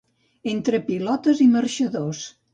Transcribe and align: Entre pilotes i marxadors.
Entre 0.53 0.79
pilotes 0.87 1.45
i 1.47 1.49
marxadors. 1.53 2.25